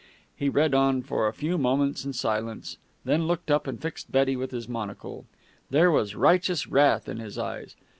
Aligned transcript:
He 0.35 0.49
read 0.49 0.73
on 0.73 1.03
for 1.03 1.27
a 1.27 1.31
few 1.33 1.59
moments 1.59 2.05
in 2.05 2.13
silence, 2.13 2.77
then 3.05 3.27
looked 3.27 3.51
up 3.51 3.67
and 3.67 3.79
fixed 3.79 4.11
Betty 4.11 4.35
with 4.35 4.49
his 4.49 4.67
monocle. 4.67 5.27
There 5.69 5.91
was 5.91 6.15
righteous 6.15 6.65
wrath 6.65 7.07
in 7.07 7.17
his 7.17 7.37
eyes. 7.37 7.75